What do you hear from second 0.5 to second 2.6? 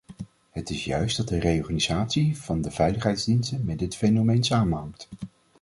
is juist dat de reorganisatie